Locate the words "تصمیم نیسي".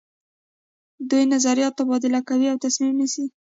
2.65-3.23